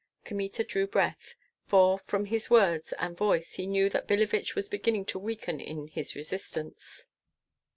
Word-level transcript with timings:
Kmita 0.25 0.63
drew 0.63 0.87
breath; 0.87 1.35
for, 1.67 1.99
from 1.99 2.25
his 2.25 2.49
words 2.49 2.91
and 2.93 3.15
voice 3.15 3.53
he 3.53 3.67
knew 3.67 3.87
that 3.89 4.07
Billevich 4.07 4.55
was 4.55 4.67
beginning 4.67 5.05
to 5.05 5.19
weaken 5.19 5.59
in 5.59 5.89
his 5.89 6.15
resistance. 6.15 7.05